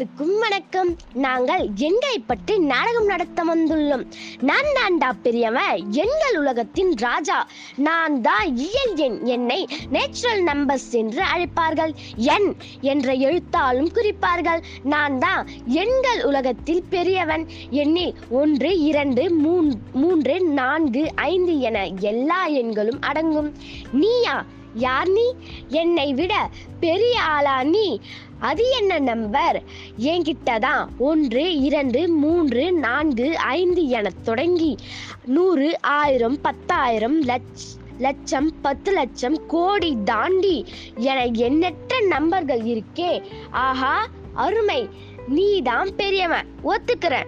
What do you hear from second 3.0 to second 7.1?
நடத்த வந்துள்ளோம். நான் தான்டா பெரியவன் எண்கள் உலகத்தின்